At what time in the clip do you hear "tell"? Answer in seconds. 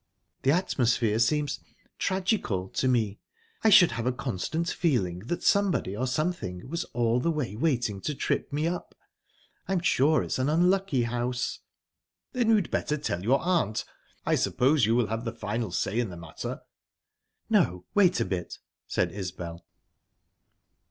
12.97-13.21